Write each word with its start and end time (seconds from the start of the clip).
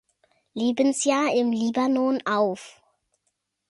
Lebensjahr 0.55 1.31
im 1.31 1.51
Libanon 1.51 2.23
auf. 2.25 2.81